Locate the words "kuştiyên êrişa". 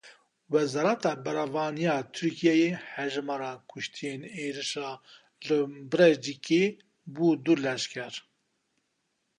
3.69-4.89